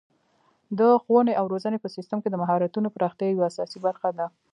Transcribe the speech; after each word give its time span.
د 0.79 0.81
ښوونې 1.03 1.33
او 1.39 1.45
روزنې 1.53 1.77
په 1.81 1.89
سیستم 1.95 2.17
کې 2.21 2.29
د 2.31 2.35
مهارتونو 2.41 2.93
پراختیا 2.95 3.27
یوه 3.29 3.45
اساسي 3.51 3.79
برخه 3.85 4.09
ده. 4.17 4.25